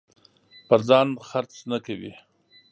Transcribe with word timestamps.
پر 0.67 0.79
ځان 0.89 1.07
خرڅ 1.29 1.53
نه 1.71 1.77
کوي. 1.85 2.13